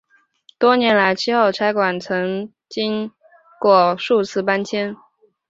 [0.57, 3.11] 多年来七号差馆曾经
[3.59, 4.97] 过数次搬迁。